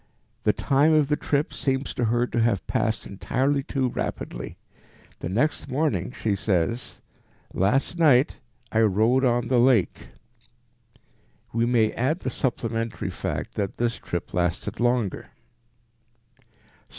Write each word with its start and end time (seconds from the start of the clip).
The 0.45 0.51
time 0.53 0.93
of 0.93 1.09
the 1.09 1.15
trip 1.15 1.53
seems 1.53 1.93
to 1.93 2.05
her 2.05 2.25
to 2.25 2.41
have 2.41 2.65
passed 2.65 3.05
entirely 3.05 3.61
too 3.61 3.89
rapidly. 3.89 4.57
The 5.19 5.29
next 5.29 5.67
morning 5.67 6.11
she 6.11 6.35
says, 6.35 7.01
"Last 7.53 7.99
night 7.99 8.39
I 8.71 8.81
rode 8.81 9.23
on 9.23 9.47
the 9.47 9.59
lake." 9.59 10.07
We 11.53 11.67
may 11.67 11.91
add 11.91 12.21
the 12.21 12.31
supplementary 12.31 13.11
fact 13.11 13.53
that 13.53 13.77
this 13.77 13.97
trip 13.97 14.33
lasted 14.33 14.79
longer. 14.79 15.29